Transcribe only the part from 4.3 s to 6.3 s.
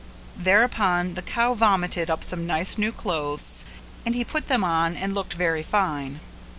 them on and looked very fine.